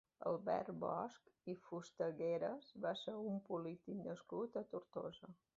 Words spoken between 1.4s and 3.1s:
i Fustegueras va